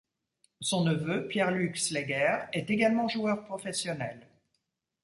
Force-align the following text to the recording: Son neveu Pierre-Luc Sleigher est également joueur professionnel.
Son 0.61 0.85
neveu 0.85 1.27
Pierre-Luc 1.27 1.77
Sleigher 1.77 2.45
est 2.53 2.71
également 2.71 3.07
joueur 3.07 3.45
professionnel. 3.45 4.25